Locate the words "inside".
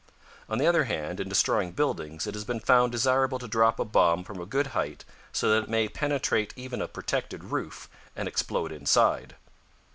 8.71-9.35